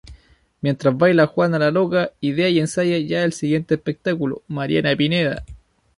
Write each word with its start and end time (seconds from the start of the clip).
Mientras 0.61 0.97
baila 0.97 1.27
"Juana 1.27 1.59
la 1.59 1.69
loca", 1.69 2.11
idea 2.21 2.49
y 2.49 2.57
ensaya 2.59 2.97
ya 2.97 3.21
el 3.23 3.33
siguiente 3.33 3.75
espectáculo, 3.75 4.41
"Mariana 4.47 4.95
Pineda". 4.95 5.45